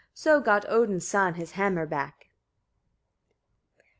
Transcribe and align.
So 0.15 0.39
got 0.41 0.65
Odin's 0.67 1.07
son 1.07 1.35
his 1.35 1.51
hammer 1.51 1.85
back. 1.85 2.29